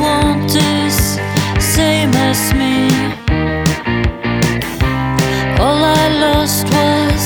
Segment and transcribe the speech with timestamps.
[0.00, 1.18] want is
[1.58, 2.88] same as me.
[5.58, 7.24] All I lost was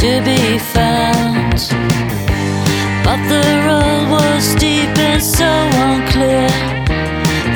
[0.00, 1.58] to be found,
[3.04, 5.50] but the road was deep and so
[5.88, 6.48] unclear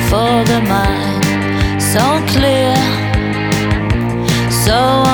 [0.09, 1.25] for the mind,
[1.81, 2.75] so clear,
[4.65, 5.08] so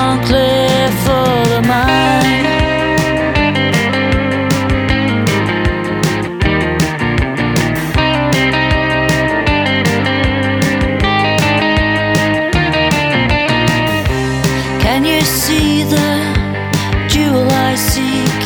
[15.06, 16.10] you see the
[17.08, 18.42] jewel I seek?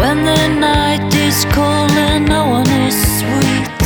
[0.00, 3.82] When the night is cold and no one is sweet.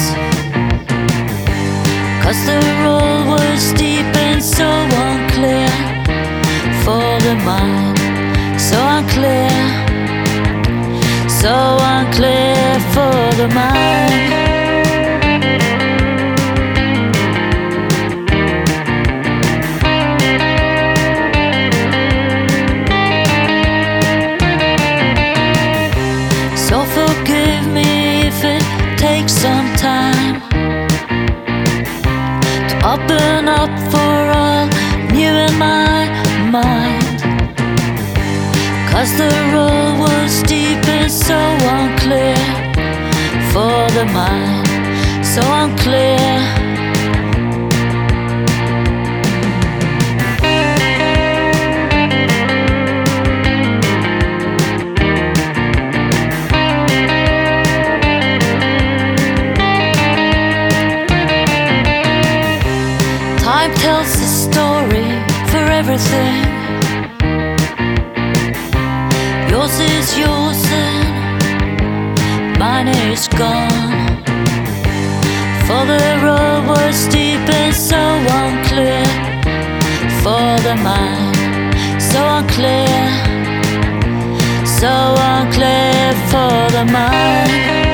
[2.23, 4.69] Cause the road was deep and so
[5.07, 5.69] unclear
[6.85, 7.99] for the mind.
[8.69, 9.55] So unclear,
[11.43, 11.55] so
[11.95, 14.54] unclear for the mind.
[33.05, 34.67] Open up for all
[35.13, 36.07] new in my
[36.51, 37.21] mind.
[38.91, 41.39] Cause the road was deep and so
[41.77, 42.37] unclear
[43.53, 44.67] for the mind,
[45.25, 46.74] so unclear.
[65.95, 66.43] Everything.
[69.51, 74.25] Yours is yours and mine is gone.
[75.67, 78.03] For the road was deep and so
[78.43, 79.07] unclear.
[80.23, 83.07] For the mind, so unclear.
[84.81, 84.93] So
[85.33, 87.94] unclear for the mind.